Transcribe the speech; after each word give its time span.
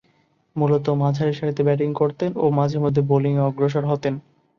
মূলতঃ 0.55 0.87
মাঝারিসারিতে 0.95 1.61
ব্যাটিং 1.63 1.89
করতেন 1.93 2.31
ও 2.35 2.45
মাঝে-মধ্যে 2.49 3.01
বোলিংয়ে 3.01 3.45
অগ্রসর 3.47 3.83
হতেন। 3.85 4.13